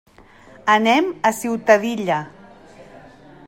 [0.75, 2.19] Anem a Ciutadilla.